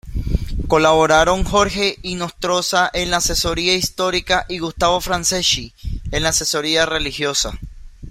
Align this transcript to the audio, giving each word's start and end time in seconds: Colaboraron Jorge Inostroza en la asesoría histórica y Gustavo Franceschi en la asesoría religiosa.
Colaboraron 0.67 1.43
Jorge 1.43 1.99
Inostroza 2.01 2.89
en 2.91 3.11
la 3.11 3.17
asesoría 3.17 3.75
histórica 3.75 4.47
y 4.49 4.57
Gustavo 4.57 4.99
Franceschi 4.99 5.75
en 6.09 6.23
la 6.23 6.29
asesoría 6.29 6.87
religiosa. 6.87 7.59